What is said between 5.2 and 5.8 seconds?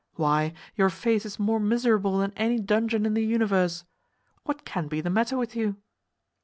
with you?"